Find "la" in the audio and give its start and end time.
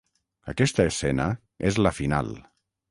1.87-1.95